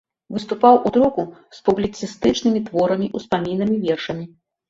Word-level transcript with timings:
Выступаў 0.35 0.77
у 0.89 0.91
друку 0.95 1.25
з 1.57 1.59
публіцыстычнымі 1.67 2.63
творамі, 2.69 3.07
успамінамі, 3.19 3.77
вершамі. 3.85 4.25